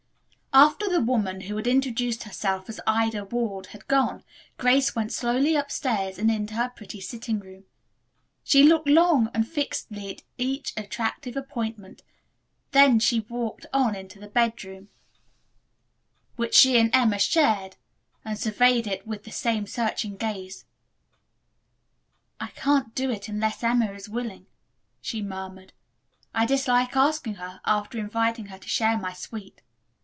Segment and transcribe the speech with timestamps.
[0.53, 4.21] After the woman, who had introduced herself as Ida Ward, had gone,
[4.57, 7.63] Grace went slowly upstairs and into her pretty sitting room.
[8.43, 12.01] She looked long and fixedly at each attractive appointment,
[12.71, 14.89] then she walked on into the bedroom,
[16.35, 17.77] which she and Emma shared,
[18.25, 20.65] and surveyed it with the same searching gaze.
[22.41, 24.47] "I can't do it unless Emma is willing,"
[24.99, 25.71] she murmured.
[26.35, 29.61] "I dislike asking her after inviting her to share my suite.